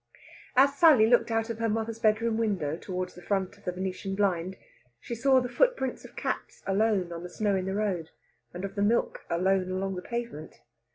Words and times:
As 0.55 0.75
Sally 0.79 1.05
looked 1.05 1.29
out 1.29 1.51
of 1.51 1.59
her 1.59 1.69
mother's 1.69 1.99
bedroom 1.99 2.35
window 2.39 2.75
towards 2.75 3.13
the 3.13 3.21
front 3.21 3.53
through 3.53 3.65
the 3.65 3.71
Venetian 3.71 4.15
blind, 4.15 4.57
she 4.99 5.13
saw 5.13 5.39
the 5.39 5.47
footprints 5.47 6.03
of 6.05 6.15
cats 6.15 6.63
alone 6.65 7.11
on 7.13 7.21
the 7.21 7.29
snow 7.29 7.55
in 7.55 7.65
the 7.67 7.75
road, 7.75 8.09
and 8.51 8.65
of 8.65 8.73
the 8.73 8.81
milk 8.81 9.21
alone 9.29 9.69
along 9.69 9.93
the 9.93 10.01
pavement. 10.01 10.63